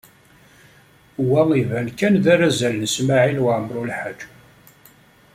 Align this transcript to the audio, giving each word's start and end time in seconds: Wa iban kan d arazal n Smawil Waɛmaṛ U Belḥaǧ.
Wa 1.29 1.41
iban 1.61 1.87
kan 1.99 2.15
d 2.23 2.25
arazal 2.33 2.75
n 2.77 2.91
Smawil 2.95 3.37
Waɛmaṛ 3.43 3.75
U 3.81 3.83
Belḥaǧ. 3.85 4.19